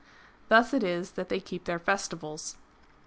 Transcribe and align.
Thus 0.47 0.73
it 0.73 0.81
is 0.83 1.11
that 1.11 1.29
they 1.29 1.39
keep 1.39 1.65
their 1.65 1.77
festivals. 1.77 2.57